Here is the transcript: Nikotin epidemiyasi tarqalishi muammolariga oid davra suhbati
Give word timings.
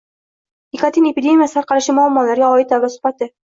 Nikotin 0.77 1.11
epidemiyasi 1.11 1.57
tarqalishi 1.59 1.97
muammolariga 2.01 2.51
oid 2.59 2.75
davra 2.77 2.95
suhbati 2.99 3.35